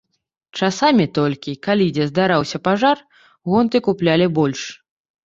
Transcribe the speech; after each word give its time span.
Часамі 0.59 1.05
толькі, 1.17 1.53
калі 1.67 1.85
дзе 1.97 2.07
здараўся 2.11 2.61
пажар, 2.69 3.05
гонты 3.53 3.83
куплялі 3.89 4.31
больш. 4.39 4.61